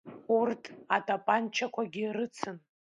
[0.37, 0.63] Урҭ
[0.95, 2.57] атапанчақәагьы рыцын.